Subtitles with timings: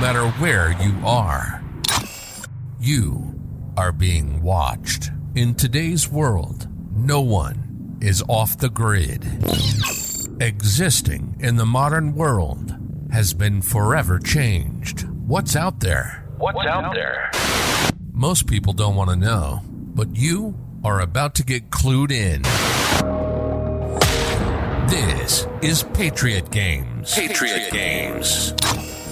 [0.00, 1.62] matter where you are.
[2.80, 3.38] You
[3.76, 5.10] are being watched.
[5.34, 9.22] In today's world, no one is off the grid.
[10.40, 12.74] Existing in the modern world
[13.12, 15.06] has been forever changed.
[15.10, 16.26] What's out there?
[16.38, 17.30] What's out there?
[18.10, 22.40] Most people don't want to know, but you are about to get clued in.
[24.88, 27.14] This is Patriot Games.
[27.14, 28.54] Patriot Games.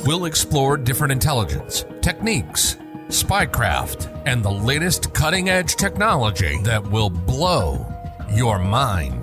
[0.04, 2.76] We'll explore different intelligence, techniques,
[3.08, 7.86] spycraft, and the latest cutting edge technology that will blow
[8.32, 9.22] your mind.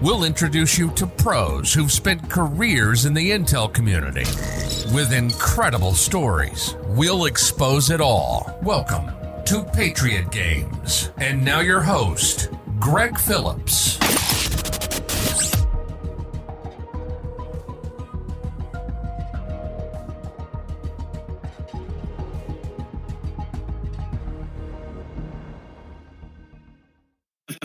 [0.00, 4.24] We'll introduce you to pros who've spent careers in the intel community
[4.94, 6.74] with incredible stories.
[6.88, 8.58] We'll expose it all.
[8.62, 9.10] Welcome
[9.44, 11.10] to Patriot Games.
[11.18, 13.98] And now your host, Greg Phillips.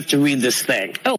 [0.06, 0.94] To read this thing.
[1.04, 1.16] Oh,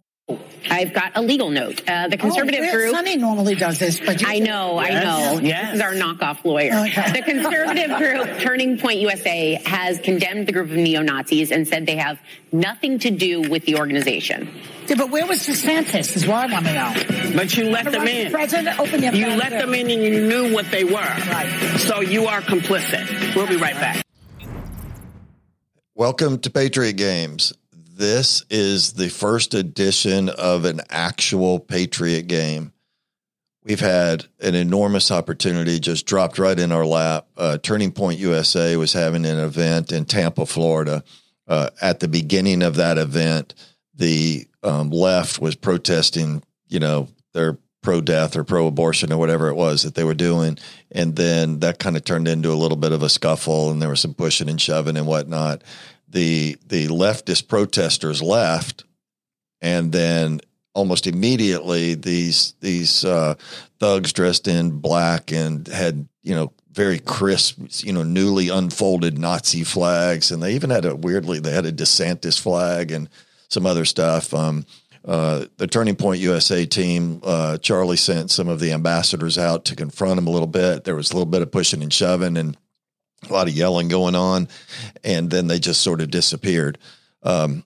[0.70, 1.82] I've got a legal note.
[1.88, 2.90] Uh, the conservative oh, group.
[2.92, 5.40] Sunny normally does this, but you I know, Yes, I know.
[5.40, 5.66] yes.
[5.66, 6.72] This is our knockoff lawyer.
[6.86, 7.12] Okay.
[7.12, 11.86] The conservative group Turning Point USA has condemned the group of neo Nazis and said
[11.86, 12.20] they have
[12.52, 14.48] nothing to do with the organization.
[14.86, 16.14] Yeah, but where was DeSantis?
[16.16, 17.32] Is what I want to know.
[17.36, 18.30] But you let The them in.
[18.30, 19.60] president open your You let door.
[19.60, 20.92] them in and you knew what they were.
[20.92, 21.76] Right.
[21.80, 23.34] So you are complicit.
[23.34, 24.04] We'll be right back.
[25.96, 27.52] Welcome to Patriot Games.
[28.00, 32.72] This is the first edition of an actual Patriot game.
[33.62, 37.26] We've had an enormous opportunity just dropped right in our lap.
[37.36, 41.04] Uh, Turning Point USA was having an event in Tampa, Florida.
[41.46, 43.54] Uh, at the beginning of that event,
[43.94, 49.48] the um, left was protesting, you know, their pro death or pro abortion or whatever
[49.48, 50.56] it was that they were doing.
[50.90, 53.90] And then that kind of turned into a little bit of a scuffle and there
[53.90, 55.62] was some pushing and shoving and whatnot.
[56.10, 58.84] The the leftist protesters left
[59.62, 60.40] and then
[60.74, 63.34] almost immediately these these uh,
[63.78, 69.64] thugs dressed in black and had you know very crisp you know newly unfolded Nazi
[69.64, 73.08] flags and they even had a weirdly they had a DeSantis flag and
[73.48, 74.32] some other stuff.
[74.32, 74.64] Um,
[75.04, 79.76] uh, the Turning Point USA team, uh, Charlie sent some of the ambassadors out to
[79.76, 80.84] confront them a little bit.
[80.84, 82.56] There was a little bit of pushing and shoving and
[83.28, 84.48] a lot of yelling going on,
[85.04, 86.78] and then they just sort of disappeared.
[87.22, 87.64] Um,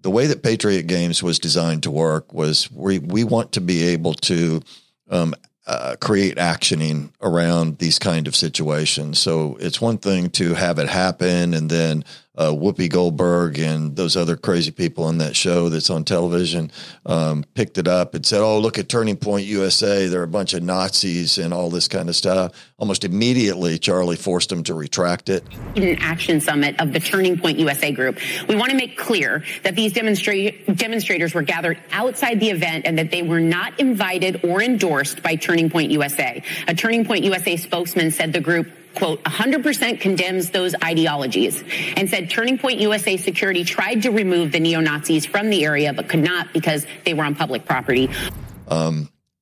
[0.00, 3.82] the way that Patriot Games was designed to work was we we want to be
[3.88, 4.62] able to
[5.10, 5.34] um,
[5.66, 9.18] uh, create actioning around these kind of situations.
[9.18, 12.04] So it's one thing to have it happen, and then
[12.36, 16.70] uh, Whoopi Goldberg and those other crazy people on that show that's on television
[17.06, 20.06] um, picked it up and said, "Oh, look at Turning Point USA.
[20.06, 24.50] They're a bunch of Nazis and all this kind of stuff." Almost immediately, Charlie forced
[24.50, 25.44] them to retract it.
[25.74, 28.18] In an Action Summit of the Turning Point USA group.
[28.48, 32.98] We want to make clear that these demonstra- demonstrators were gathered outside the event and
[32.98, 36.42] that they were not invited or endorsed by Turning Point USA.
[36.68, 41.62] A Turning Point USA spokesman said the group quote 100% condemns those ideologies
[41.96, 46.08] and said Turning Point USA security tried to remove the neo-Nazis from the area but
[46.08, 48.10] could not because they were on public property.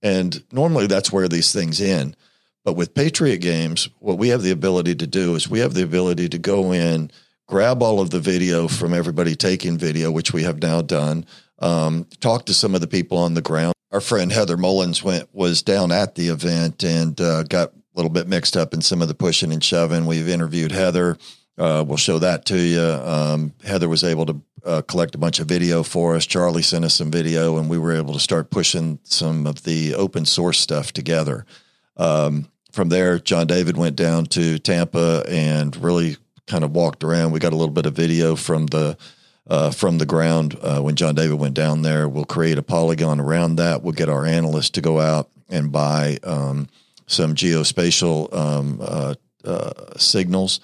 [0.05, 2.17] And normally that's where these things end.
[2.63, 5.83] But with Patriot Games, what we have the ability to do is we have the
[5.83, 7.11] ability to go in,
[7.49, 11.27] grab all of the video from everybody taking video, which we have now done,
[11.59, 13.75] um, talk to some of the people on the ground.
[13.93, 18.29] Our friend Heather Mullins went was down at the event and uh, got little bit
[18.29, 20.07] mixed up in some of the pushing and shoving.
[20.07, 21.17] We've interviewed Heather.
[21.57, 22.81] Uh, we'll show that to you.
[22.81, 26.27] Um, Heather was able to uh, collect a bunch of video for us.
[26.27, 29.95] Charlie sent us some video, and we were able to start pushing some of the
[29.95, 31.47] open source stuff together.
[31.97, 36.17] Um, from there, John David went down to Tampa and really
[36.47, 37.31] kind of walked around.
[37.31, 38.97] We got a little bit of video from the
[39.47, 42.09] uh, from the ground uh, when John David went down there.
[42.09, 43.83] We'll create a polygon around that.
[43.83, 46.69] We'll get our analysts to go out and buy um,
[47.07, 49.15] some geospatial um, uh,
[49.45, 50.61] uh, signals.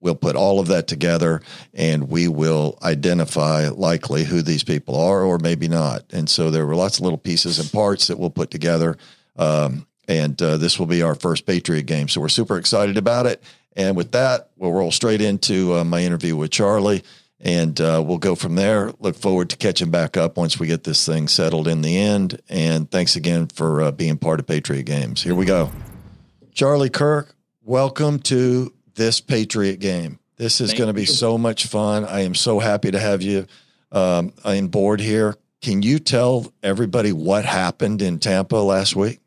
[0.00, 1.42] We'll put all of that together
[1.72, 6.04] and we will identify likely who these people are or maybe not.
[6.12, 8.96] And so there were lots of little pieces and parts that we'll put together.
[9.36, 12.08] Um, and uh, this will be our first Patriot game.
[12.08, 13.42] So we're super excited about it.
[13.76, 17.04] And with that, we'll roll straight into uh, my interview with Charlie
[17.42, 18.92] and uh, we'll go from there.
[19.00, 22.40] Look forward to catching back up once we get this thing settled in the end.
[22.48, 25.22] And thanks again for uh, being part of Patriot Games.
[25.22, 25.70] Here we go.
[26.54, 30.20] Charlie Kirk, welcome to this Patriot game.
[30.36, 32.04] This is going to be so much fun.
[32.04, 33.46] I am so happy to have you
[33.90, 35.36] um, on board here.
[35.60, 39.20] Can you tell everybody what happened in Tampa last week?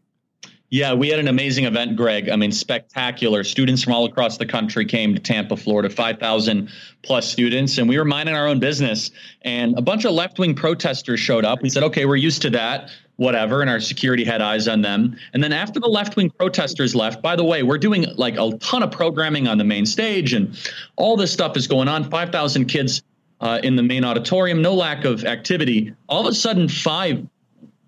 [0.70, 2.28] Yeah, we had an amazing event, Greg.
[2.28, 3.44] I mean, spectacular.
[3.44, 6.70] Students from all across the country came to Tampa, Florida, 5,000
[7.04, 9.12] plus students, and we were minding our own business.
[9.44, 11.62] And a bunch of left wing protesters showed up.
[11.62, 13.62] We said, okay, we're used to that, whatever.
[13.62, 15.18] And our security had eyes on them.
[15.34, 18.58] And then after the left wing protesters left, by the way, we're doing like a
[18.58, 20.58] ton of programming on the main stage, and
[20.96, 22.10] all this stuff is going on.
[22.10, 23.04] 5,000 kids
[23.40, 25.94] uh, in the main auditorium, no lack of activity.
[26.10, 27.24] All of a sudden, five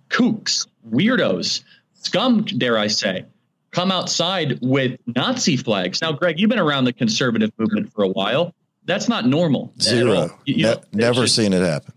[0.10, 1.64] kooks, weirdos,
[2.08, 3.26] scum, dare I say,
[3.72, 6.02] come outside with Nazi flags.
[6.02, 8.54] Now, Greg, you've been around the conservative movement for a while.
[8.86, 9.74] That's not normal.
[9.82, 10.40] Zero.
[10.46, 11.94] You, you ne- know, never just, seen it happen.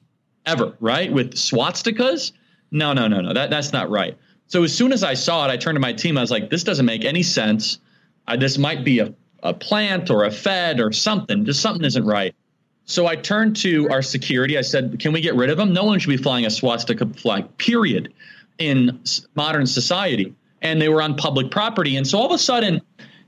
[0.47, 1.13] Ever, right?
[1.13, 2.33] With swastikas?
[2.73, 3.33] No, no, no, no.
[3.33, 4.19] That, that's not right.
[4.49, 6.19] So as soon as I saw it, I turned to my team.
[6.19, 7.79] I was like, this doesn't make any sense.
[8.27, 9.15] Uh, this might be a,
[9.45, 11.45] a plant or a Fed or something.
[11.45, 12.35] Just something isn't right.
[12.85, 14.59] So I turned to our security.
[14.59, 15.73] I said, can we get rid of them?
[15.73, 18.13] No one should be flying a swastika flag, period
[18.61, 19.01] in
[19.35, 21.97] modern society, and they were on public property.
[21.97, 22.81] And so all of a sudden,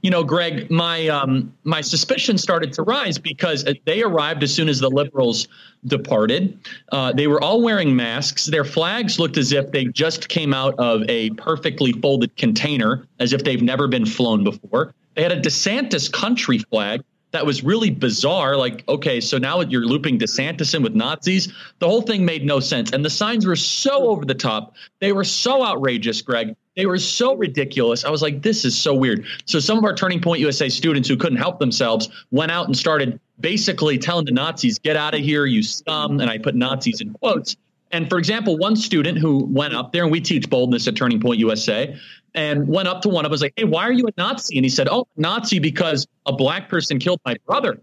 [0.02, 4.68] you know, Greg, my um, my suspicion started to rise because they arrived as soon
[4.68, 5.46] as the liberals
[5.86, 6.58] departed.
[6.90, 8.46] Uh, they were all wearing masks.
[8.46, 13.32] Their flags looked as if they just came out of a perfectly folded container, as
[13.32, 14.92] if they've never been flown before.
[15.14, 17.02] They had a DeSantis country flag
[17.32, 18.56] that was really bizarre.
[18.56, 21.52] Like, okay, so now you're looping DeSantis in with Nazis.
[21.78, 22.92] The whole thing made no sense.
[22.92, 24.74] And the signs were so over the top.
[25.00, 26.54] They were so outrageous, Greg.
[26.76, 28.04] They were so ridiculous.
[28.04, 29.26] I was like, this is so weird.
[29.44, 32.76] So some of our Turning Point USA students who couldn't help themselves went out and
[32.76, 36.20] started basically telling the Nazis, get out of here, you scum.
[36.20, 37.56] And I put Nazis in quotes.
[37.92, 41.20] And for example, one student who went up there, and we teach boldness at Turning
[41.20, 41.94] Point USA,
[42.34, 44.64] and went up to one of us like, "Hey, why are you a Nazi?" And
[44.64, 47.80] he said, "Oh, Nazi because a black person killed my brother."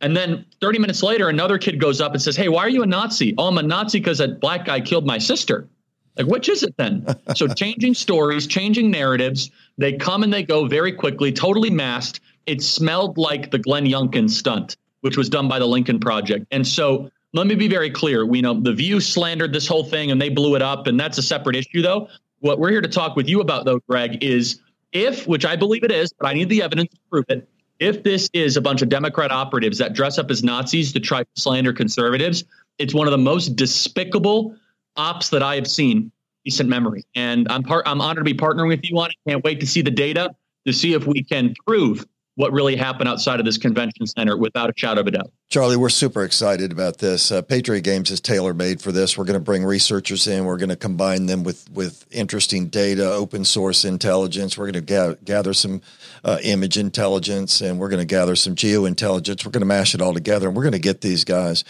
[0.00, 2.82] And then 30 minutes later, another kid goes up and says, "Hey, why are you
[2.82, 5.68] a Nazi?" "Oh, I'm a Nazi because a black guy killed my sister."
[6.16, 7.06] Like, which is it then?
[7.36, 12.20] so changing stories, changing narratives, they come and they go very quickly, totally masked.
[12.46, 16.46] It smelled like the Glenn Youngkin stunt, which was done by the Lincoln Project.
[16.50, 18.26] And so let me be very clear.
[18.26, 21.18] We know the View slandered this whole thing and they blew it up, and that's
[21.18, 22.08] a separate issue, though.
[22.40, 24.60] What we're here to talk with you about, though, Greg, is
[24.92, 27.48] if, which I believe it is, but I need the evidence to prove it.
[27.78, 31.22] If this is a bunch of Democrat operatives that dress up as Nazis to try
[31.22, 32.44] to slander conservatives,
[32.78, 34.54] it's one of the most despicable
[34.96, 36.12] ops that I have seen
[36.44, 37.04] recent memory.
[37.14, 39.16] And I'm part I'm honored to be partnering with you on it.
[39.26, 40.34] Can't wait to see the data
[40.66, 44.70] to see if we can prove what really happened outside of this convention center without
[44.70, 45.30] a shadow of a doubt.
[45.50, 47.30] Charlie, we're super excited about this.
[47.30, 49.18] Uh, Patriot Games is tailor made for this.
[49.18, 50.46] We're going to bring researchers in.
[50.46, 54.56] We're going to combine them with with interesting data, open source intelligence.
[54.56, 55.82] We're going to ga- gather some
[56.24, 59.44] uh, image intelligence, and we're going to gather some geo intelligence.
[59.44, 61.64] We're going to mash it all together, and we're going to get these guys.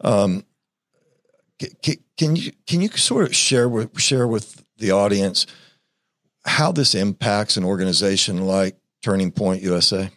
[0.00, 0.44] Um,
[1.82, 5.46] can, can you can you sort of share with share with the audience
[6.44, 10.10] how this impacts an organization like Turning Point USA?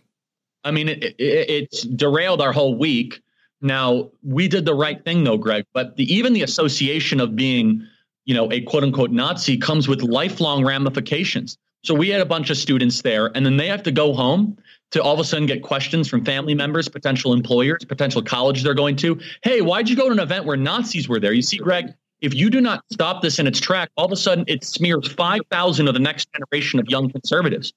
[0.64, 3.22] I mean, it, it, it's derailed our whole week.
[3.62, 5.66] Now we did the right thing, though, Greg.
[5.74, 7.86] But the, even the association of being,
[8.26, 11.58] you know, a quote unquote Nazi comes with lifelong ramifications.
[11.84, 14.58] So we had a bunch of students there, and then they have to go home
[14.92, 18.74] to all of a sudden get questions from family members, potential employers, potential college they're
[18.74, 19.20] going to.
[19.42, 21.34] Hey, why'd you go to an event where Nazis were there?
[21.34, 24.16] You see, Greg, if you do not stop this in its track, all of a
[24.16, 27.74] sudden it smears 5,000 of the next generation of young conservatives.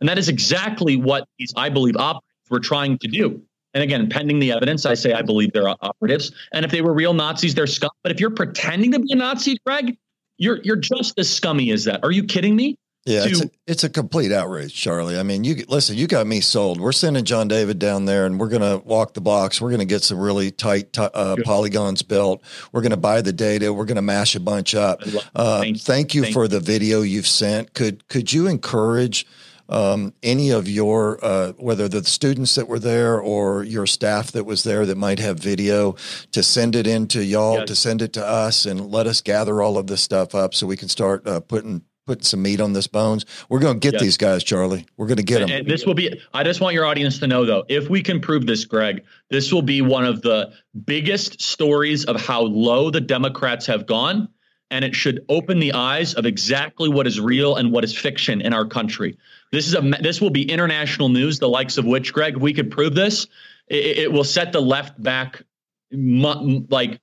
[0.00, 3.42] And that is exactly what these, I believe, operatives were trying to do.
[3.74, 6.32] And again, pending the evidence, I say I believe they're operatives.
[6.52, 7.90] And if they were real Nazis, they're scum.
[8.02, 9.98] But if you're pretending to be a Nazi, Greg,
[10.38, 12.02] you're you're just as scummy as that.
[12.02, 12.78] Are you kidding me?
[13.04, 15.16] Yeah, to, it's, a, it's a complete outrage, Charlie.
[15.16, 15.96] I mean, you listen.
[15.96, 16.80] You got me sold.
[16.80, 19.60] We're sending John David down there, and we're going to walk the box.
[19.60, 22.42] We're going to get some really tight t- uh, polygons built.
[22.72, 23.72] We're going to buy the data.
[23.72, 25.02] We're going to mash a bunch up.
[25.36, 26.48] Uh, thank, thank, you thank for you.
[26.48, 27.74] the video you've sent.
[27.74, 29.24] Could could you encourage
[29.68, 34.44] um, any of your uh, whether the students that were there or your staff that
[34.44, 35.96] was there that might have video
[36.32, 37.68] to send it in to y'all yes.
[37.68, 40.66] to send it to us and let us gather all of this stuff up so
[40.66, 43.26] we can start uh, putting putting some meat on this bones.
[43.48, 44.02] We're going to get yes.
[44.02, 44.86] these guys, Charlie.
[44.96, 45.50] We're going to get them.
[45.50, 48.20] And this will be, I just want your audience to know, though, if we can
[48.20, 50.52] prove this, Greg, this will be one of the
[50.84, 54.28] biggest stories of how low the Democrats have gone.
[54.70, 58.40] And it should open the eyes of exactly what is real and what is fiction
[58.40, 59.16] in our country.
[59.56, 62.70] This is a this will be international news, the likes of which, Greg, we could
[62.70, 63.26] prove this,
[63.68, 65.42] it, it will set the left back
[65.90, 67.00] like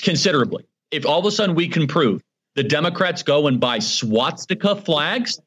[0.00, 0.64] considerably.
[0.90, 2.22] If all of a sudden we can prove
[2.54, 5.38] the Democrats go and buy swastika flags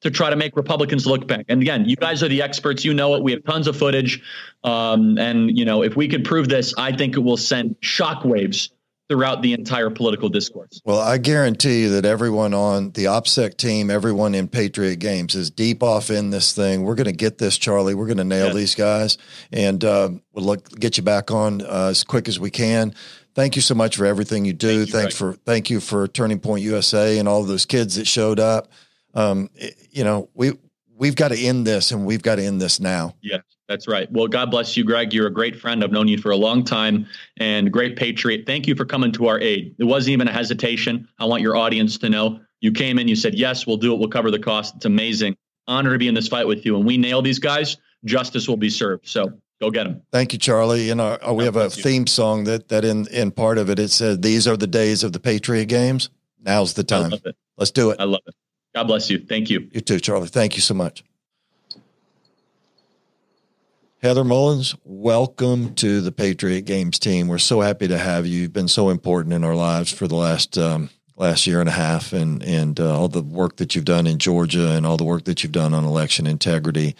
[0.00, 1.44] to try to make Republicans look back.
[1.48, 2.84] And again, you guys are the experts.
[2.84, 3.22] You know it.
[3.22, 4.20] We have tons of footage.
[4.64, 8.70] Um, and, you know, if we could prove this, I think it will send shockwaves
[9.12, 10.80] throughout the entire political discourse.
[10.86, 15.50] Well, I guarantee you that everyone on the OPSEC team, everyone in Patriot Games is
[15.50, 16.82] deep off in this thing.
[16.82, 17.94] We're going to get this, Charlie.
[17.94, 19.18] We're going to nail these guys,
[19.52, 22.94] and uh, we'll look, get you back on uh, as quick as we can.
[23.34, 24.78] Thank you so much for everything you do.
[24.78, 28.06] Thank you, Thanks for thank you for Turning Point USA and all those kids that
[28.06, 28.72] showed up.
[29.12, 30.52] Um, it- you know, we
[30.96, 33.14] we've got to end this, and we've got to end this now.
[33.20, 33.38] Yeah,
[33.72, 34.10] that's right.
[34.12, 35.14] Well, God bless you, Greg.
[35.14, 35.82] You're a great friend.
[35.82, 37.06] I've known you for a long time
[37.38, 38.44] and great patriot.
[38.46, 39.74] Thank you for coming to our aid.
[39.78, 41.08] It wasn't even a hesitation.
[41.18, 43.98] I want your audience to know you came in, you said, Yes, we'll do it.
[43.98, 44.76] We'll cover the cost.
[44.76, 45.36] It's amazing.
[45.66, 46.76] Honor to be in this fight with you.
[46.76, 49.08] And we nail these guys, justice will be served.
[49.08, 50.02] So go get them.
[50.12, 50.90] Thank you, Charlie.
[50.90, 53.90] And uh, we have a theme song that that in in part of it it
[53.90, 56.10] said, "These are the days of the Patriot Games.
[56.40, 57.12] Now's the time.
[57.56, 58.34] Let's do it." I love it.
[58.74, 59.18] God bless you.
[59.18, 59.68] Thank you.
[59.72, 60.28] You too, Charlie.
[60.28, 61.04] Thank you so much.
[64.02, 67.28] Heather Mullins, welcome to the Patriot Games team.
[67.28, 68.40] We're so happy to have you.
[68.40, 71.72] You've been so important in our lives for the last um, last year and a
[71.72, 75.04] half, and and uh, all the work that you've done in Georgia and all the
[75.04, 76.96] work that you've done on election integrity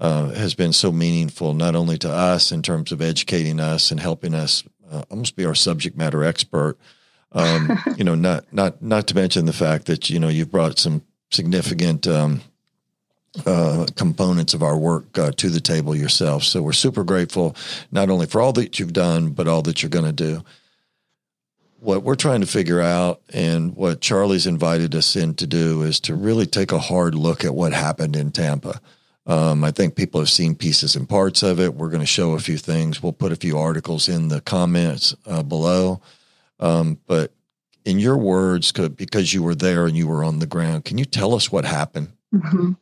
[0.00, 4.00] uh, has been so meaningful, not only to us in terms of educating us and
[4.00, 6.78] helping us uh, almost be our subject matter expert.
[7.32, 10.78] Um, you know, not not not to mention the fact that you know you've brought
[10.78, 12.40] some significant um,
[13.44, 16.42] uh, components of our work uh, to the table yourself.
[16.42, 17.56] So we're super grateful,
[17.90, 20.42] not only for all that you've done, but all that you're going to do.
[21.80, 26.00] What we're trying to figure out, and what Charlie's invited us in to do, is
[26.00, 28.80] to really take a hard look at what happened in Tampa.
[29.26, 31.74] Um, I think people have seen pieces and parts of it.
[31.74, 33.02] We're going to show a few things.
[33.02, 36.00] We'll put a few articles in the comments uh, below.
[36.60, 37.32] Um, but
[37.84, 41.04] in your words, because you were there and you were on the ground, can you
[41.04, 42.08] tell us what happened?
[42.32, 42.72] hmm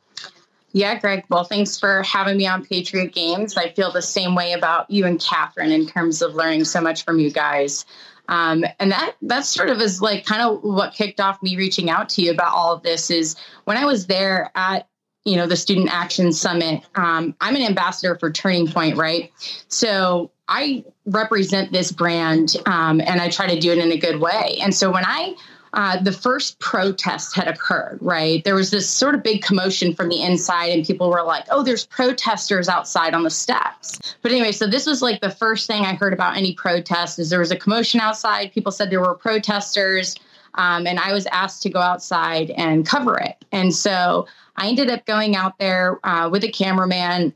[0.75, 1.25] Yeah, Greg.
[1.31, 3.57] Well, thanks for having me on Patriot Games.
[3.57, 7.05] I feel the same way about you and Catherine in terms of learning so much
[7.05, 7.87] from you guys.
[8.29, 11.91] Um, and that that sort of is like kind of what kicked off me reaching
[11.91, 14.89] out to you about all of this is when I was there at
[15.25, 16.83] you know the Student Action Summit.
[16.97, 19.31] Um, I'm an ambassador for Turning Point, right?
[19.69, 24.21] So I represent this brand, um, and I try to do it in a good
[24.21, 24.59] way.
[24.61, 25.37] And so when I
[25.75, 28.45] uh, the first protest had occurred, right?
[28.45, 31.65] There was this sort of big commotion from the inside, and people were like, oh,
[31.65, 33.99] there's protesters outside on the steps.
[34.23, 37.29] But anyway, so this was like the first thing I heard about any protest is
[37.29, 38.53] there was a commotion outside.
[38.53, 40.15] People said there were protesters,
[40.55, 43.45] um, and I was asked to go outside and cover it.
[43.51, 47.35] And so I ended up going out there uh, with a cameraman.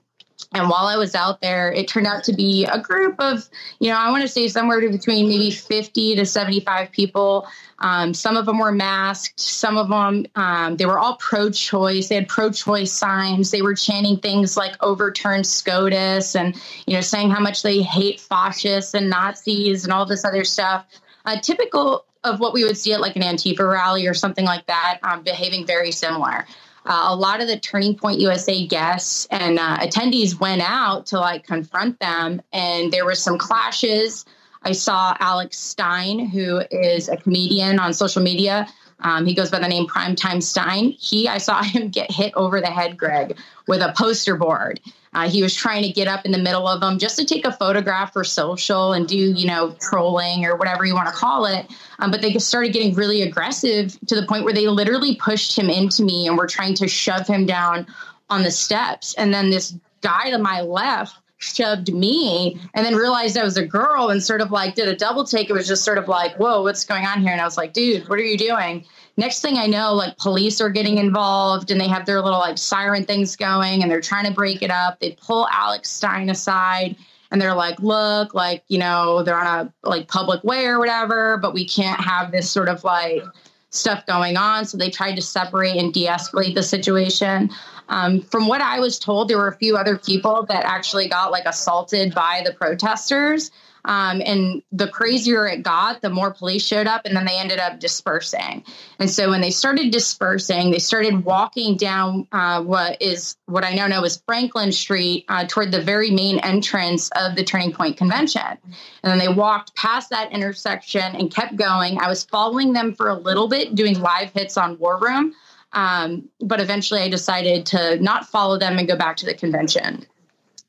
[0.52, 3.48] And while I was out there, it turned out to be a group of,
[3.80, 7.46] you know, I want to say somewhere between maybe 50 to 75 people.
[7.80, 9.38] Um, some of them were masked.
[9.38, 12.08] Some of them, um, they were all pro choice.
[12.08, 13.50] They had pro choice signs.
[13.50, 18.18] They were chanting things like overturn SCOTUS and, you know, saying how much they hate
[18.18, 20.86] fascists and Nazis and all this other stuff.
[21.26, 24.66] Uh, typical of what we would see at like an Antifa rally or something like
[24.66, 26.46] that, um, behaving very similar.
[26.88, 31.20] Uh, a lot of the Turning Point USA guests and uh, attendees went out to
[31.20, 34.24] like confront them, and there were some clashes.
[34.62, 38.66] I saw Alex Stein, who is a comedian on social media.
[39.00, 40.90] Um, he goes by the name Primetime Stein.
[40.98, 44.80] He, I saw him get hit over the head, Greg, with a poster board.
[45.14, 47.44] Uh, he was trying to get up in the middle of them just to take
[47.46, 51.44] a photograph for social and do, you know, trolling or whatever you want to call
[51.46, 51.66] it.
[51.98, 55.70] Um, but they started getting really aggressive to the point where they literally pushed him
[55.70, 57.86] into me and were trying to shove him down
[58.30, 59.14] on the steps.
[59.14, 63.64] And then this guy to my left shoved me and then realized I was a
[63.64, 65.48] girl and sort of like did a double take.
[65.48, 67.32] It was just sort of like, whoa, what's going on here?
[67.32, 68.84] And I was like, dude, what are you doing?
[69.18, 72.56] Next thing I know, like police are getting involved and they have their little like
[72.56, 75.00] siren things going and they're trying to break it up.
[75.00, 76.94] They pull Alex Stein aside
[77.32, 81.36] and they're like, look, like, you know, they're on a like public way or whatever,
[81.36, 83.24] but we can't have this sort of like
[83.70, 84.64] stuff going on.
[84.66, 87.50] So they tried to separate and de escalate the situation.
[87.88, 91.32] Um, from what I was told, there were a few other people that actually got
[91.32, 93.50] like assaulted by the protesters.
[93.84, 97.58] Um, and the crazier it got, the more police showed up, and then they ended
[97.58, 98.64] up dispersing.
[98.98, 103.74] And so when they started dispersing, they started walking down uh, what is what I
[103.74, 107.96] now know is Franklin Street uh, toward the very main entrance of the Turning Point
[107.96, 108.42] Convention.
[108.42, 112.00] And then they walked past that intersection and kept going.
[112.00, 115.34] I was following them for a little bit, doing live hits on War Room.
[115.72, 120.06] Um, but eventually I decided to not follow them and go back to the convention.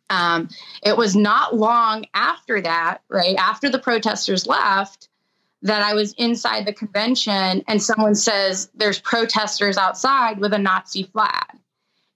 [0.10, 0.50] Um,
[0.84, 5.10] it was not long after that, right after the protesters left,
[5.62, 11.04] that I was inside the convention and someone says there's protesters outside with a Nazi
[11.04, 11.58] flag.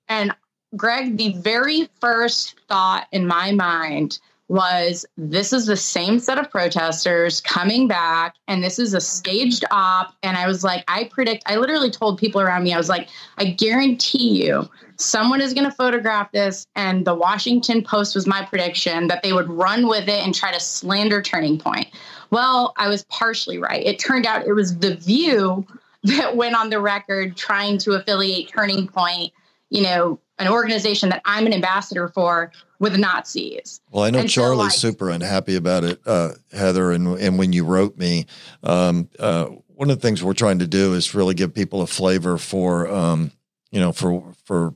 [0.08, 0.34] And
[0.76, 4.20] Greg, the very first thought in my mind
[4.50, 9.64] was this is the same set of protesters coming back and this is a staged
[9.72, 10.14] op.
[10.22, 13.08] And i was like i predict i literally told people around me i was like
[13.38, 16.68] i guarantee you someone is going to photograph this.
[16.76, 20.52] And the washington post was my prediction that they would run with it and try
[20.52, 21.88] to slander turning point.
[22.30, 23.86] Well i was partially right.
[23.86, 25.66] It turned out it was the view
[26.04, 29.32] that went on the record trying to affiliate turning point
[29.70, 33.80] you know an organization that i'm an ambassador for with Nazis.
[33.92, 36.92] Well, I know And so, Charlie's like- super unhappy about it, uh, Heather.
[36.92, 38.26] And and when you wrote me,
[38.62, 39.46] um, uh,
[39.76, 42.90] one of the things we're trying to do is really give people a flavor for,
[42.90, 43.32] um,
[43.72, 44.76] you know, for for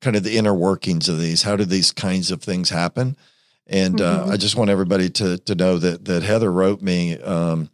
[0.00, 1.42] kind of the inner workings of these.
[1.42, 3.16] How do these kinds of things happen?
[3.68, 4.32] And uh, Mhm.
[4.32, 7.70] I just want everybody to to know that that Heather wrote me, um,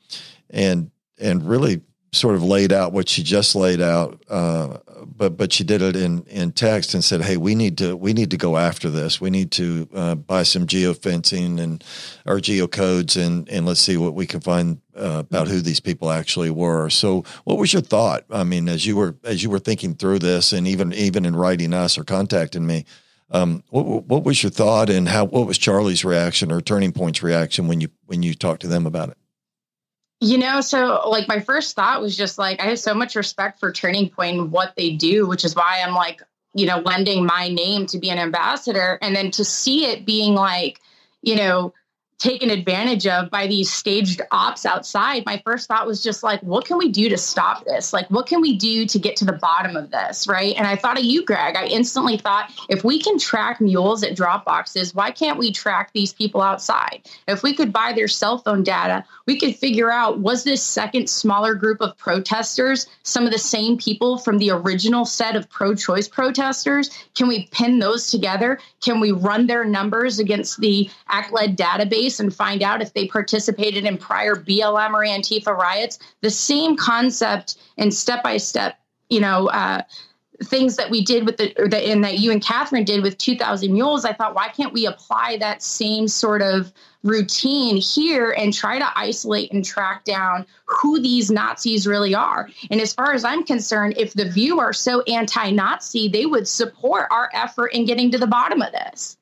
[0.50, 1.80] and and really
[2.12, 5.96] sort of laid out what she just laid out, uh, but but she did it
[5.96, 9.20] in in text and said, "Hey, we need to we need to go after this.
[9.20, 11.84] We need to uh, buy some geofencing and
[12.24, 16.10] or geocodes and and let's see what we can find uh, about who these people
[16.10, 18.24] actually were." So, what was your thought?
[18.30, 21.36] I mean, as you were as you were thinking through this, and even even in
[21.36, 22.84] writing us or contacting me.
[23.28, 25.24] Um, what, what was your thought, and how?
[25.24, 28.86] What was Charlie's reaction or Turning Point's reaction when you when you talked to them
[28.86, 29.16] about it?
[30.20, 33.60] You know, so like my first thought was just like, I have so much respect
[33.60, 36.22] for Turning Point and what they do, which is why I'm like,
[36.54, 38.98] you know, lending my name to be an ambassador.
[39.02, 40.80] And then to see it being like,
[41.20, 41.74] you know,
[42.18, 46.64] taken advantage of by these staged ops outside, my first thought was just like, what
[46.64, 47.92] can we do to stop this?
[47.92, 50.26] Like, what can we do to get to the bottom of this?
[50.26, 50.54] Right.
[50.56, 51.56] And I thought of you, Greg.
[51.56, 55.90] I instantly thought, if we can track mules at drop boxes, why can't we track
[55.92, 57.02] these people outside?
[57.28, 61.10] If we could buy their cell phone data, we could figure out was this second
[61.10, 65.74] smaller group of protesters some of the same people from the original set of pro
[65.74, 66.90] choice protesters?
[67.14, 68.58] Can we pin those together?
[68.80, 73.84] Can we run their numbers against the ACLED database and find out if they participated
[73.84, 75.98] in prior BLM or Antifa riots?
[76.20, 79.82] The same concept and step by step, you know, uh,
[80.44, 83.72] things that we did with the, that and that you and Catherine did with 2000
[83.72, 88.78] mules, I thought, why can't we apply that same sort of routine here and try
[88.78, 92.48] to isolate and track down who these Nazis really are?
[92.70, 97.06] And as far as I'm concerned, if the View are so anti-Nazi, they would support
[97.10, 99.16] our effort in getting to the bottom of this.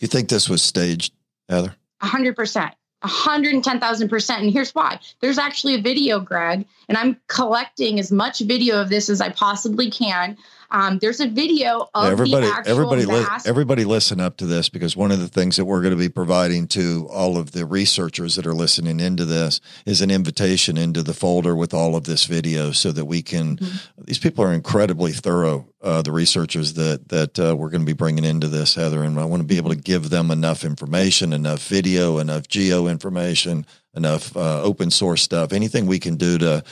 [0.00, 1.12] You think this was staged,
[1.48, 1.74] Heather?
[2.02, 2.72] 100%.
[3.02, 4.38] 110,000%.
[4.38, 4.98] And here's why.
[5.20, 9.30] There's actually a video, Greg, and I'm collecting as much video of this as I
[9.30, 10.36] possibly can.
[10.70, 14.68] Um, there's a video of everybody, the actual everybody, li- everybody, listen up to this
[14.68, 17.64] because one of the things that we're going to be providing to all of the
[17.66, 22.04] researchers that are listening into this is an invitation into the folder with all of
[22.04, 23.56] this video, so that we can.
[23.56, 24.02] Mm-hmm.
[24.04, 25.66] These people are incredibly thorough.
[25.82, 29.20] Uh, the researchers that that uh, we're going to be bringing into this, Heather, and
[29.20, 33.66] I want to be able to give them enough information, enough video, enough geo information,
[33.94, 36.64] enough uh, open source stuff, anything we can do to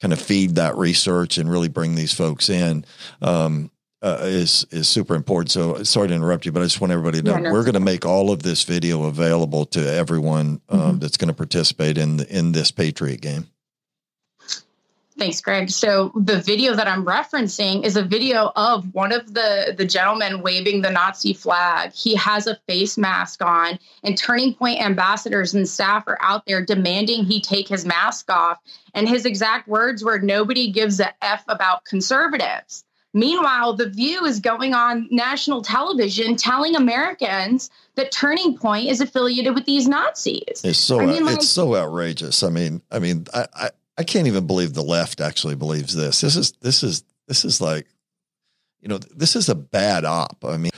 [0.00, 2.84] kind of feed that research and really bring these folks in
[3.22, 5.50] um, uh, is is super important.
[5.50, 7.64] So sorry to interrupt you, but I just want everybody to know Yeah, no, we're
[7.64, 10.98] going to make all of this video available to everyone um, Mm-hmm.
[10.98, 13.48] that's going to participate in the, in this Patriot game.
[15.18, 15.68] Thanks, Greg.
[15.68, 20.42] So the video that I'm referencing is a video of one of the the gentlemen
[20.42, 21.92] waving the Nazi flag.
[21.92, 26.64] He has a face mask on, and Turning Point ambassadors and staff are out there
[26.64, 28.58] demanding he take his mask off.
[28.94, 34.38] And his exact words were, "Nobody gives a f about conservatives." Meanwhile, The View is
[34.38, 40.60] going on national television telling Americans that Turning Point is affiliated with these Nazis.
[40.62, 42.44] It's so I mean, like- it's so outrageous.
[42.44, 46.20] I mean, I mean, I, I I can't even believe the left actually believes this.
[46.20, 47.86] This is this is this is like,
[48.80, 50.44] you know, this is a bad op.
[50.44, 50.70] I mean,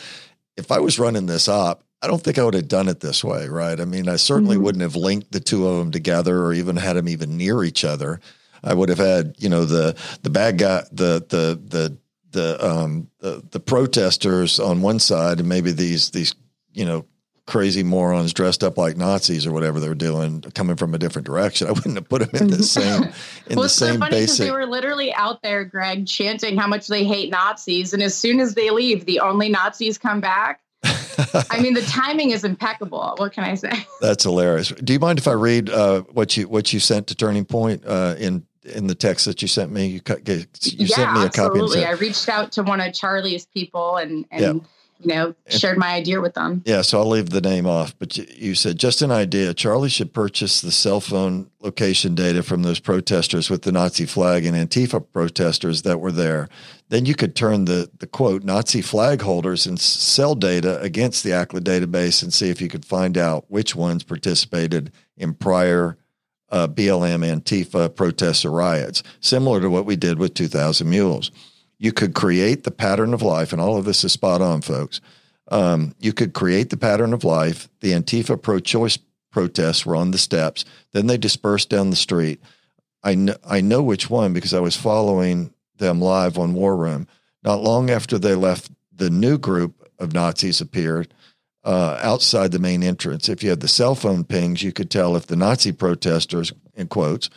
[0.57, 3.23] if I was running this op, I don't think I would have done it this
[3.23, 3.79] way, right?
[3.79, 4.63] I mean, I certainly Mhm.
[4.63, 7.85] wouldn't have linked the two of them together or even had them even near each
[7.85, 8.21] other.
[8.65, 11.97] I would have had, you know, the the bad guy, the the the
[12.33, 16.35] the um the, the protesters on one side, and maybe these these
[16.73, 17.05] you know
[17.47, 21.67] crazy morons dressed up like Nazis or whatever they're doing, coming from a different direction.
[21.69, 23.11] I wouldn't have put them in the same in
[23.57, 24.47] well, the it's so same funny because basic.
[24.47, 28.41] they were literally out there, Greg, chanting how much they hate Nazis, and as soon
[28.41, 30.61] as they leave, the only Nazis come back.
[30.83, 33.15] I mean, the timing is impeccable.
[33.19, 33.73] What can I say?
[34.01, 34.69] That's hilarious.
[34.71, 37.85] Do you mind if I read uh, what you what you sent to Turning Point
[37.85, 39.87] uh, in in the text that you sent me?
[39.87, 41.59] You, cut- you yeah, sent me a copy.
[41.61, 41.85] absolutely.
[41.85, 44.53] I reached out to one of Charlie's people, and and Yeah.
[45.03, 46.63] You know, shared my idea with them.
[46.67, 49.55] Yeah, so I'll leave the name off, but you, said just an idea.
[49.55, 54.45] Charlie should purchase the cell phone location data from those protesters with the Nazi flag
[54.45, 56.49] and Antifa protesters that were there.
[56.91, 61.31] Then you could turn the the quote Nazi flag holders and cell data against the
[61.31, 65.97] ACLED database and see if you could find out which ones participated in prior
[66.51, 71.31] uh, BLM Antifa protests or riots, similar to what we did with 2,000 Mules.
[71.81, 75.01] You could create the pattern of life, and all of this is spot on, folks.
[75.49, 77.71] Um, you could create the pattern of life.
[77.81, 78.99] The Antifa pro choice
[79.33, 80.67] protests were on the steps.
[80.93, 82.39] Then they dispersed down the street.
[83.03, 87.09] I know, I know which one because I was following them live on War Room.
[87.43, 91.15] Not long after they left, the new group of Nazis appeared
[91.65, 93.31] uh, outside the main entrance.
[93.31, 96.89] If you had the cell phone pings, you could tell if the Nazi protesters, in
[96.89, 97.31] quotes,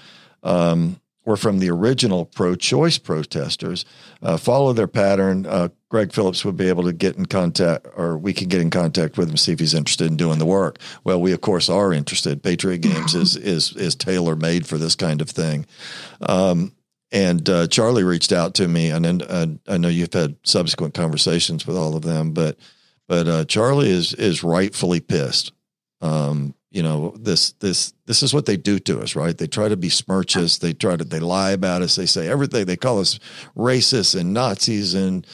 [0.43, 3.85] um, were from the original pro-choice protesters.
[4.21, 5.45] Uh, follow their pattern.
[5.45, 8.69] Uh, Greg Phillips would be able to get in contact, or we could get in
[8.69, 10.79] contact with him see if he's interested in doing the work.
[11.03, 12.43] Well, we of course are interested.
[12.43, 15.65] Patriot Games is is is tailor made for this kind of thing.
[16.21, 16.73] Um,
[17.11, 21.67] and uh, Charlie reached out to me, and, and I know you've had subsequent conversations
[21.67, 22.57] with all of them, but
[23.07, 25.53] but uh, Charlie is is rightfully pissed.
[26.01, 29.37] Um, you know this this this is what they do to us right?
[29.37, 31.95] They try to besmirch us they try to they lie about us.
[31.95, 32.65] They say everything.
[32.65, 33.19] They call us
[33.55, 35.25] racists and nazis and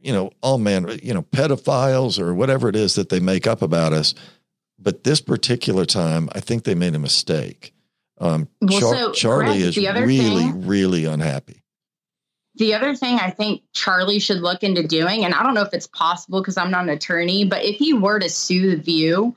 [0.00, 3.62] you know all man you know pedophiles or whatever it is that they make up
[3.62, 4.14] about us.
[4.78, 7.72] But this particular time i think they made a mistake.
[8.20, 11.62] Um, Well, Char- so, charlie is really thing- really unhappy.
[12.56, 15.72] The other thing I think Charlie should look into doing, and I don't know if
[15.72, 19.34] it's possible because I'm not an attorney, but if he were to sue the View,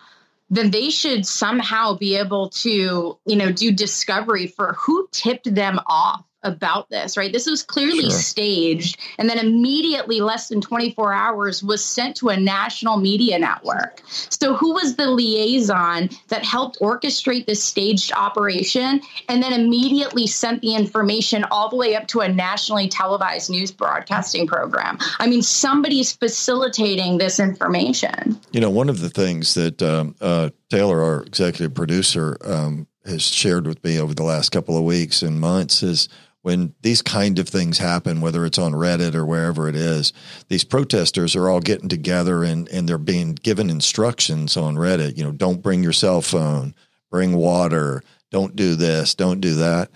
[0.49, 5.79] then they should somehow be able to, you know, do discovery for who tipped them
[5.87, 7.33] off about this, right?
[7.33, 8.19] This was clearly Sure.
[8.19, 14.01] staged and then immediately less than 24 hours was sent to a national media network.
[14.07, 20.61] So who was the liaison that helped orchestrate this staged operation and then immediately sent
[20.61, 24.97] the information all the way up to a nationally televised news broadcasting program?
[25.19, 28.39] I mean, somebody's facilitating this information.
[28.51, 33.21] You know, one of the things that um, uh, Taylor, our executive producer, um, has
[33.21, 36.09] shared with me over the last couple of weeks and months is
[36.45, 40.13] when these kind of things happen, whether it's on Reddit or wherever it is,
[40.47, 45.17] these protesters are all getting together and, and they're being given instructions on Reddit.
[45.17, 46.75] You know, don't bring your cell phone,
[47.09, 49.89] bring water, don't do this, don't do that.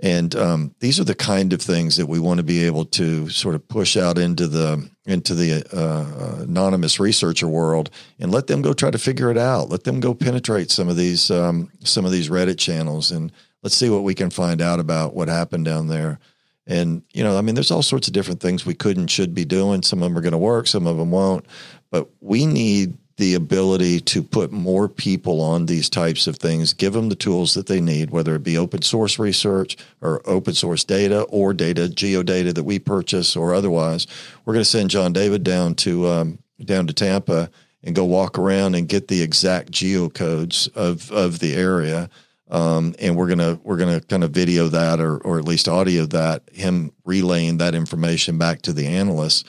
[0.00, 3.28] And um, these are the kind of things that we want to be able to
[3.28, 8.60] sort of push out into the into the uh, anonymous researcher world and let them
[8.60, 9.68] go try to figure it out.
[9.68, 13.30] Let them go penetrate some of these um, some of these Reddit channels and
[13.62, 16.18] let's see what we can find out about what happened down there.
[16.66, 19.34] And you know, I mean, there's all sorts of different things we could and should
[19.34, 19.82] be doing.
[19.82, 21.44] Some of them are going to work, some of them won't.
[21.90, 26.92] But we need the ability to put more people on these types of things, give
[26.92, 30.82] them the tools that they need, whether it be open source research or open source
[30.82, 34.06] data or data, geodata that we purchase or otherwise.
[34.44, 37.50] We're going to send John David down to um, down to Tampa
[37.84, 42.08] and go walk around and get the exact geocodes of of the area.
[42.50, 46.04] Um, and we're gonna we're gonna kind of video that or or at least audio
[46.06, 49.44] that him relaying that information back to the analysts,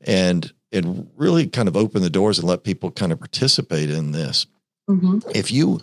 [0.00, 0.84] and it
[1.16, 4.46] really kind of open the doors and let people kind of participate in this.
[5.34, 5.80] If you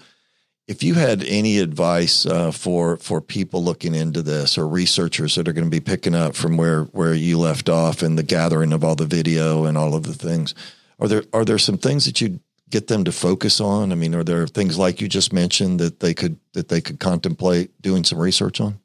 [0.67, 5.47] if you had any advice uh, for for people looking into this or researchers that
[5.47, 8.71] are going to be picking up from where where you left off in the gathering
[8.71, 10.55] of all the video and all of the things,
[10.99, 12.39] are there are there some things that you
[12.73, 13.91] get them to focus on?
[13.91, 16.99] I mean, are there things like you just mentioned that they could that they could
[16.99, 18.79] contemplate doing some research on?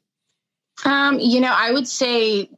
[0.85, 2.51] Um, you know, I would say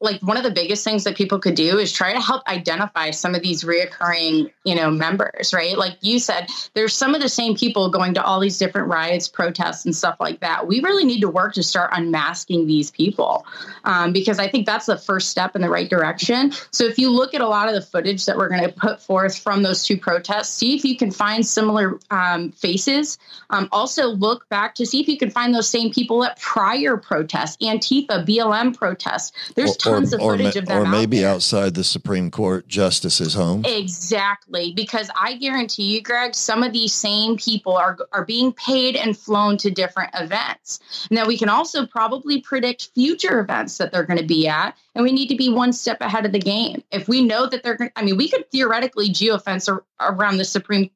[0.00, 3.10] like one of the biggest things that people could do is try to help identify
[3.10, 5.78] some of these reoccurring, you know, members, right?
[5.78, 9.28] Like you said, there's some of the same people going to all these different riots,
[9.28, 10.66] protests, and stuff like that.
[10.66, 13.46] We really need to work to start unmasking these people
[13.84, 16.52] um, because I think that's the first step in the right direction.
[16.70, 19.00] So if you look at a lot of the footage that we're going to put
[19.00, 23.18] forth from those two protests, see if you can find similar um, faces.
[23.48, 26.96] Um, also look back to see if you can find those same people at prior
[26.96, 29.32] protests, Antifa, BLM protests.
[29.54, 33.64] There's tons of footage ma- of them or maybe outside the Supreme Court justice's home.
[33.64, 38.96] Exactly, because I guarantee you, Greg, some of these same people are are being paid
[38.96, 40.80] and flown to different events.
[41.10, 45.04] Now we can also probably predict future events that they're going to be at, and
[45.04, 46.82] we need to be one step ahead of the game.
[46.90, 50.90] If we know that they're, I mean, we could theoretically geofence ar- around the Supreme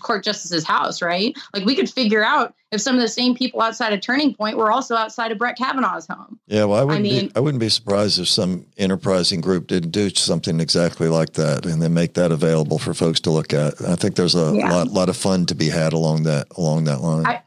[0.00, 1.36] court justice's house, right?
[1.54, 4.56] Like we could figure out if some of the same people outside of Turning Point
[4.56, 6.38] were also outside of Brett Kavanaugh's home.
[6.46, 9.90] Yeah, well, I wouldn't mean- be I wouldn't be surprised if some enterprising group didn't
[9.90, 13.74] do something exactly like that and then make that available for folks to look at.
[13.86, 14.70] I think there's a Yeah.
[14.72, 17.26] lot lot of fun to be had along that along that line.
[17.26, 17.42] I-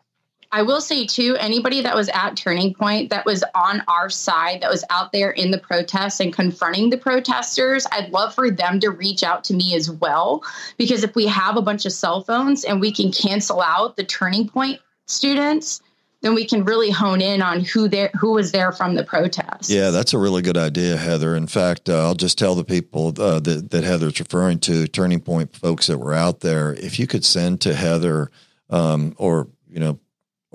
[0.55, 4.61] I will say too, anybody that was at Turning Point that was on our side,
[4.61, 8.79] that was out there in the protests and confronting the protesters, I'd love for them
[8.79, 10.45] to reach out to me as well.
[10.77, 14.05] Because if we have a bunch of cell phones and we can cancel out the
[14.05, 15.81] Turning Point students,
[16.21, 19.69] then we can really hone in on who there who was there from the protest.
[19.69, 21.35] Yeah, that's a really good idea, Heather.
[21.35, 25.19] In fact, uh, I'll just tell the people uh, that, that Heather's referring to, Turning
[25.19, 28.31] Point folks that were out there, if you could send to Heather
[28.69, 29.99] um, or, you know,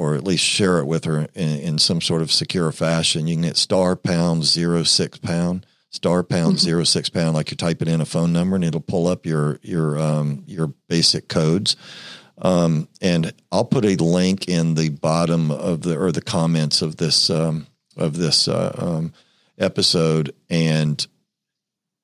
[0.00, 3.34] or at least share it with her in, in some sort of secure fashion, you
[3.34, 7.86] can hit star pound zero six pound, star pound zero six pound, like you're typing
[7.86, 11.76] in a phone number and it'll pull up your, your, um, your basic codes.
[12.38, 16.96] Um, and I'll put a link in the bottom of the or the comments of
[16.96, 17.66] this um,
[17.98, 19.12] of this uh, um,
[19.58, 21.06] episode, and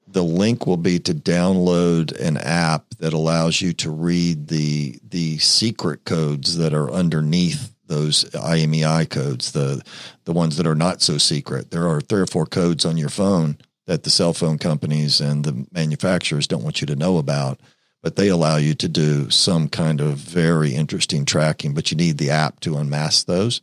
[0.06, 5.38] the link will be to download an app that allows you to read the the
[5.38, 9.83] secret codes that are underneath those IMEI codes, the
[10.25, 11.70] the ones that are not so secret.
[11.70, 15.44] There are three or four codes on your phone that the cell phone companies and
[15.44, 17.61] the manufacturers don't want you to know about
[18.07, 21.75] but they allow you to do some kind of very interesting tracking.
[21.75, 23.61] But you need the app to unmask those,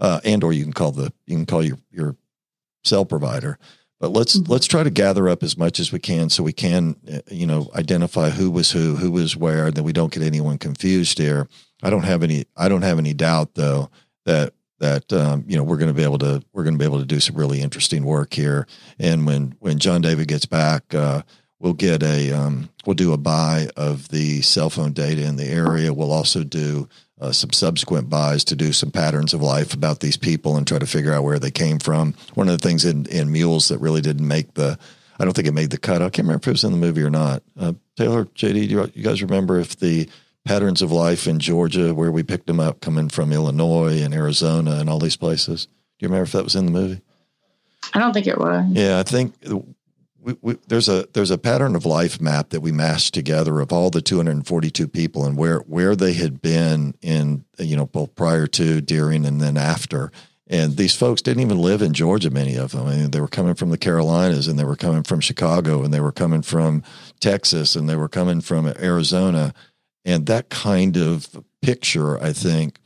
[0.00, 2.16] uh, and or you can call the you can call your your
[2.82, 3.56] cell provider.
[4.00, 6.96] But let's let's try to gather up as much as we can so we can
[7.08, 10.58] uh, you know identify who was who, who was where, that we don't get anyone
[10.58, 11.46] confused here.
[11.84, 13.90] I don't have any I don't have any doubt though
[14.24, 16.84] that that um, you know we're going to be able to we're going to be
[16.84, 18.66] able to do some really interesting work here.
[18.98, 21.22] And when when John David gets back, uh,
[21.60, 25.46] we'll get a um, we'll do a buy of the cell phone data in the
[25.46, 25.92] area.
[25.94, 26.88] We'll also do
[27.20, 30.78] uh, some subsequent buys to do some patterns of life about these people and try
[30.78, 32.14] to figure out where they came from.
[32.34, 34.78] One of the things in in mules that really didn't make the
[35.18, 36.02] I don't think it made the cut.
[36.02, 37.42] I can't remember if it was in the movie or not.
[37.58, 40.08] Uh, Taylor, JD, do you, you guys remember if the
[40.44, 44.72] patterns of life in Georgia, where we picked them up, coming from Illinois and Arizona
[44.72, 45.66] and all these places?
[45.66, 47.00] Do you remember if that was in the movie?
[47.92, 48.66] I don't think it was.
[48.70, 49.34] Yeah, I think
[50.24, 53.72] we, we, there's a there's a pattern of life map that we mashed together of
[53.72, 58.46] all the 242 people and where where they had been in you know both prior
[58.48, 60.10] to, during, and then after.
[60.46, 62.30] And these folks didn't even live in Georgia.
[62.30, 62.86] Many of them.
[62.86, 65.92] I mean, they were coming from the Carolinas, and they were coming from Chicago, and
[65.92, 66.82] they were coming from
[67.20, 69.54] Texas, and they were coming from Arizona.
[70.04, 71.28] And that kind of
[71.62, 72.78] picture, I think,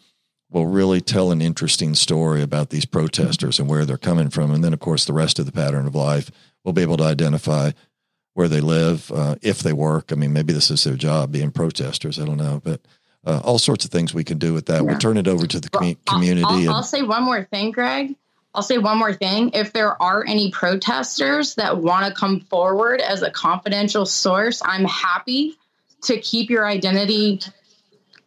[0.50, 4.50] will really tell an interesting story about these protesters and where they're coming from.
[4.50, 6.30] And then, of course, the rest of the pattern of life
[6.64, 7.70] we'll be able to identify
[8.34, 10.12] where they live, uh, if they work.
[10.12, 12.20] I mean, maybe this is their job being protesters.
[12.20, 12.80] I don't know, but
[13.24, 14.84] uh, all sorts of things we can do with that.
[14.84, 16.44] We'll turn it over to the commu- I'll- community.
[16.46, 18.14] I'll, and, I'll say one more thing, Greg.
[18.54, 19.50] I'll say one more thing.
[19.54, 24.84] If there are any protesters that want to come forward as a confidential source, I'm
[24.84, 25.56] happy
[26.02, 27.40] to keep your identity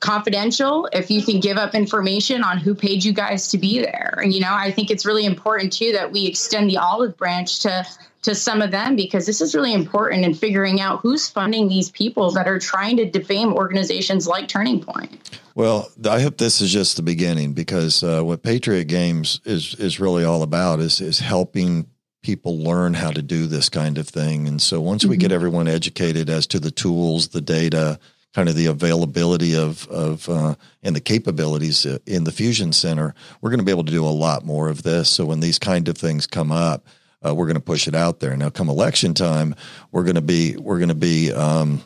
[0.01, 4.19] confidential if you can give up information on who paid you guys to be there.
[4.21, 7.59] And you know, I think it's really important too that we extend the olive branch
[7.59, 7.85] to
[8.23, 11.89] to some of them because this is really important in figuring out who's funding these
[11.89, 15.39] people that are trying to defame organizations like Turning Point.
[15.55, 19.99] Well, I hope this is just the beginning because uh, what Patriot Games is is
[19.99, 21.87] really all about is is helping
[22.21, 24.47] people learn how to do this kind of thing.
[24.47, 27.99] And so once we get everyone educated as to the tools, the data,
[28.33, 33.13] kind of the availability of of uh, and the capabilities uh, in the Fusion Center,
[33.41, 35.09] we're going to be able to do a lot more of this.
[35.09, 36.85] So when these kind of things come up,
[37.25, 38.35] uh, we're going to push it out there.
[38.37, 39.55] Now, come election time,
[39.91, 41.83] we're going to be we're going to be um,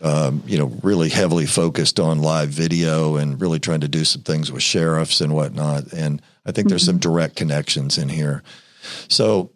[0.00, 4.22] um, you know, really heavily focused on live video and really trying to do some
[4.22, 5.92] things with sheriffs and whatnot.
[5.92, 8.42] And I think there's some direct connections in here.
[9.08, 9.52] So,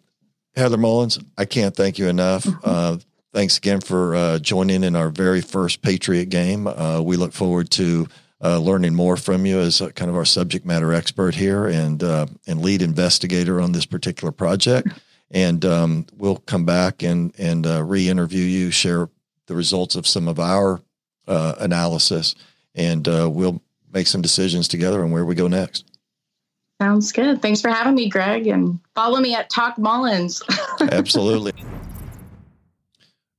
[0.55, 2.47] Heather Mullins, I can't thank you enough.
[2.63, 2.97] Uh,
[3.33, 6.67] thanks again for uh, joining in our very first Patriot game.
[6.67, 8.07] Uh, we look forward to
[8.41, 12.03] uh, learning more from you as uh, kind of our subject matter expert here and
[12.03, 14.87] uh, and lead investigator on this particular project.
[15.31, 19.09] And um, we'll come back and and uh, re-interview you, share
[19.47, 20.81] the results of some of our
[21.27, 22.35] uh, analysis,
[22.73, 23.61] and uh, we'll
[23.91, 25.88] make some decisions together on where we go next.
[26.81, 27.41] Sounds good.
[27.41, 28.47] Thanks for having me, Greg.
[28.47, 30.41] And follow me at Talk Mullins.
[30.81, 31.53] Absolutely.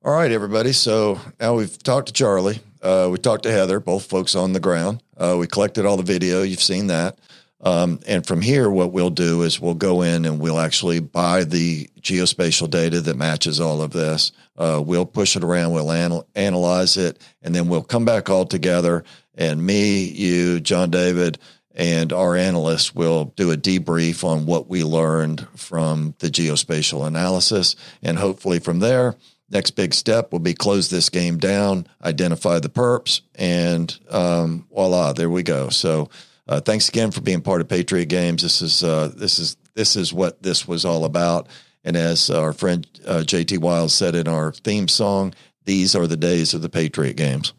[0.04, 0.72] All right, everybody.
[0.72, 2.60] So now we've talked to Charlie.
[2.82, 5.02] Uh, we talked to Heather, both folks on the ground.
[5.16, 6.42] Uh, we collected all the video.
[6.42, 7.18] You've seen that.
[7.62, 11.44] Um, and from here, what we'll do is we'll go in and we'll actually buy
[11.44, 14.32] the geospatial data that matches all of this.
[14.56, 18.46] Uh, we'll push it around, we'll anal- analyze it, and then we'll come back all
[18.46, 19.04] together.
[19.34, 21.38] And me, you, John David,
[21.74, 27.76] and our analysts will do a debrief on what we learned from the geospatial analysis.
[28.02, 29.16] And hopefully, from there,
[29.50, 35.12] next big step will be close this game down, identify the perps, and um, voila,
[35.12, 35.68] there we go.
[35.68, 36.10] So,
[36.48, 38.42] uh, thanks again for being part of Patriot Games.
[38.42, 41.48] This is uh, this is this is what this was all about.
[41.84, 45.32] And as our friend uh, JT Wild said in our theme song,
[45.64, 47.52] these are the days of the Patriot Games.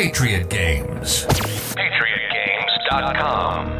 [0.00, 1.26] Patriot Games.
[1.76, 3.76] PatriotGames.com.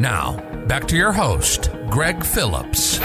[0.00, 2.98] Now, back to your host, Greg Phillips.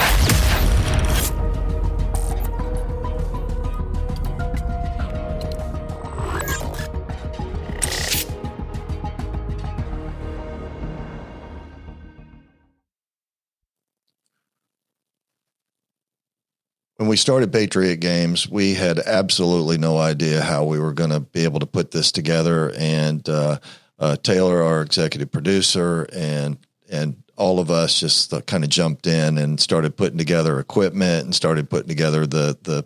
[16.98, 21.20] When we started Patriot Games, we had absolutely no idea how we were going to
[21.20, 22.72] be able to put this together.
[22.76, 23.60] And uh,
[24.00, 26.58] uh, Taylor, our executive producer, and
[26.90, 31.24] and all of us just uh, kind of jumped in and started putting together equipment
[31.24, 32.84] and started putting together the the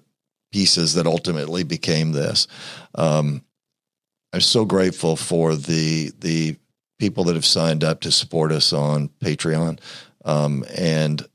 [0.53, 2.47] pieces that ultimately became this.
[2.95, 3.43] Um,
[4.35, 6.57] I'm so grateful for the the
[6.99, 9.81] people that have signed up to support us on Patreon.
[10.27, 11.27] Um, and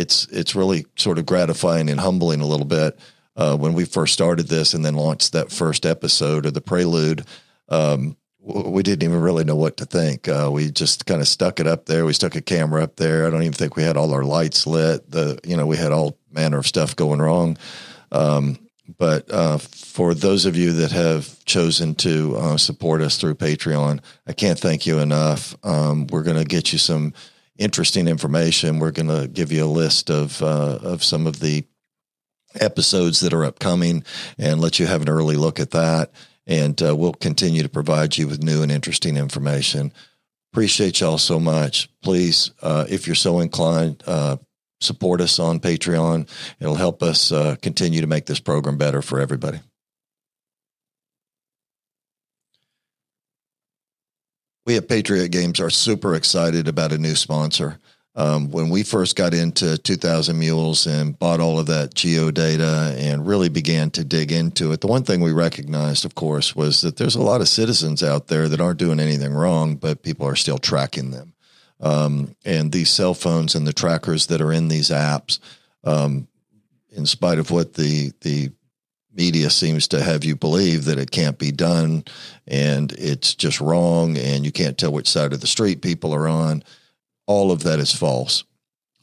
[0.00, 2.98] it's it's really sort of gratifying and humbling a little bit
[3.36, 7.24] uh, when we first started this and then launched that first episode of the prelude.
[7.68, 10.26] Um, we didn't even really know what to think.
[10.26, 12.06] Uh, we just kind of stuck it up there.
[12.06, 13.26] We stuck a camera up there.
[13.26, 15.10] I don't even think we had all our lights lit.
[15.10, 17.58] The you know we had all manner of stuff going wrong.
[18.10, 18.58] Um,
[18.98, 24.00] but uh, for those of you that have chosen to uh, support us through Patreon,
[24.26, 25.54] I can't thank you enough.
[25.62, 27.12] Um, we're going to get you some
[27.60, 28.80] interesting information.
[28.80, 31.64] We're going to give you a list of uh, of some of the
[32.58, 34.02] episodes that are upcoming
[34.38, 36.10] and let you have an early look at that.
[36.46, 39.92] And uh, we'll continue to provide you with new and interesting information.
[40.52, 41.88] Appreciate y'all so much.
[42.02, 44.38] Please, uh, if you're so inclined, uh,
[44.80, 46.28] support us on Patreon.
[46.58, 49.60] It'll help us uh, continue to make this program better for everybody.
[54.66, 57.78] We at Patriot Games are super excited about a new sponsor.
[58.16, 62.94] Um, when we first got into 2000 Mules and bought all of that geo data
[62.98, 66.80] and really began to dig into it, the one thing we recognized, of course, was
[66.80, 70.26] that there's a lot of citizens out there that aren't doing anything wrong, but people
[70.26, 71.32] are still tracking them.
[71.80, 75.38] Um, and these cell phones and the trackers that are in these apps,
[75.84, 76.26] um,
[76.90, 78.50] in spite of what the the
[79.12, 82.04] media seems to have you believe that it can't be done
[82.46, 86.28] and it's just wrong and you can't tell which side of the street people are
[86.28, 86.62] on.
[87.26, 88.44] All of that is false.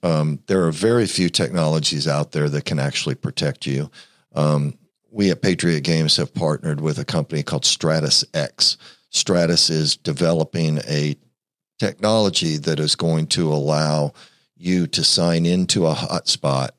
[0.03, 3.89] Um, there are very few technologies out there that can actually protect you.
[4.35, 4.77] Um,
[5.11, 8.77] we at Patriot Games have partnered with a company called Stratus X.
[9.09, 11.15] Stratus is developing a
[11.79, 14.13] technology that is going to allow
[14.55, 16.69] you to sign into a hotspot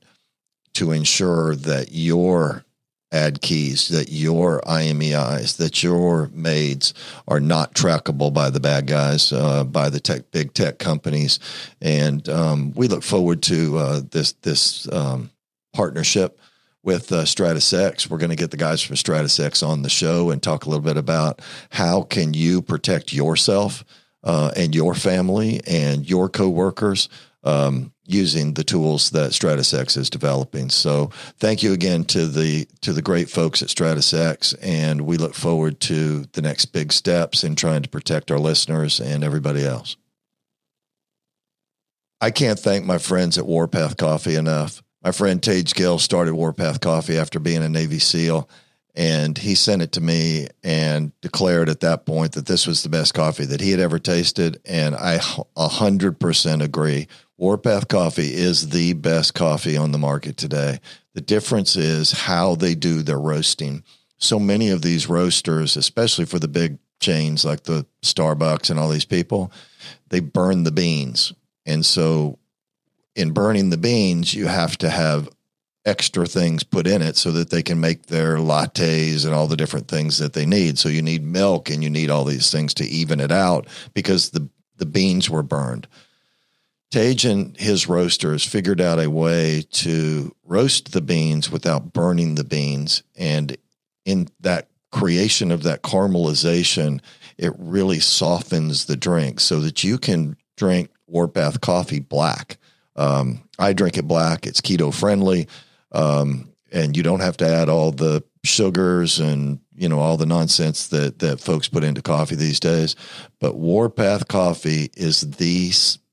[0.74, 2.64] to ensure that your
[3.10, 6.92] ad keys that your IMEIs, that your maids
[7.26, 11.38] are not trackable by the bad guys, uh, by the tech, big tech companies.
[11.80, 15.30] And um, we look forward to uh, this, this um,
[15.72, 16.38] partnership
[16.82, 18.08] with uh, Stratus X.
[18.08, 20.68] We're going to get the guys from Stratus X on the show and talk a
[20.68, 21.40] little bit about
[21.70, 23.84] how can you protect yourself
[24.24, 27.08] uh, and your family and your coworkers
[27.44, 30.70] um, using the tools that Stratus X is developing.
[30.70, 35.16] So thank you again to the to the great folks at Stratus X, and we
[35.16, 39.64] look forward to the next big steps in trying to protect our listeners and everybody
[39.64, 39.96] else.
[42.20, 44.82] I can't thank my friends at Warpath Coffee enough.
[45.02, 48.48] My friend Tage Gill started Warpath Coffee after being a Navy SEAL,
[48.96, 52.88] and he sent it to me and declared at that point that this was the
[52.88, 54.60] best coffee that he had ever tasted.
[54.64, 57.06] And I 100% agree.
[57.38, 60.80] Warpath Coffee is the best coffee on the market today.
[61.14, 63.84] The difference is how they do their roasting.
[64.18, 68.88] So many of these roasters, especially for the big chains like the Starbucks and all
[68.88, 69.52] these people,
[70.08, 71.32] they burn the beans.
[71.64, 72.40] And so
[73.14, 75.28] in burning the beans, you have to have
[75.84, 79.56] extra things put in it so that they can make their lattes and all the
[79.56, 80.76] different things that they need.
[80.76, 84.30] So you need milk and you need all these things to even it out because
[84.30, 85.88] the the beans were burned.
[86.90, 92.44] Tage and his roasters figured out a way to roast the beans without burning the
[92.44, 93.02] beans.
[93.16, 93.56] And
[94.04, 97.00] in that creation of that caramelization,
[97.36, 102.56] it really softens the drink so that you can drink Warpath coffee black.
[102.96, 104.46] Um, I drink it black.
[104.46, 105.46] It's keto friendly,
[105.92, 110.26] um, and you don't have to add all the sugars and you know all the
[110.26, 112.96] nonsense that that folks put into coffee these days.
[113.40, 115.70] But Warpath coffee is the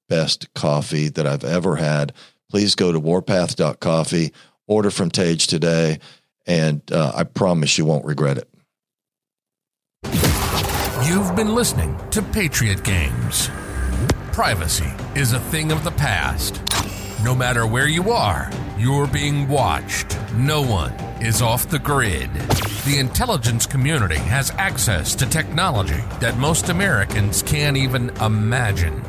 [0.07, 2.13] best coffee that I've ever had.
[2.49, 4.31] Please go to warpath.coffee,
[4.67, 5.99] order from Tage today,
[6.45, 8.49] and uh, I promise you won't regret it.
[11.05, 13.49] You've been listening to Patriot Games.
[14.31, 16.61] Privacy is a thing of the past.
[17.23, 20.17] No matter where you are, you're being watched.
[20.33, 20.93] No one
[21.25, 22.31] is off the grid.
[22.85, 29.03] The intelligence community has access to technology that most Americans can't even imagine.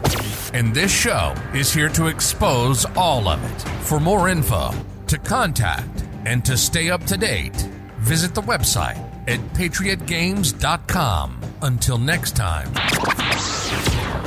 [0.54, 3.60] And this show is here to expose all of it.
[3.84, 4.70] For more info,
[5.08, 7.56] to contact, and to stay up to date,
[7.98, 8.98] visit the website
[9.28, 11.40] at patriotgames.com.
[11.62, 12.72] Until next time,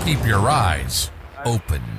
[0.06, 1.10] keep your eyes
[1.44, 1.99] open.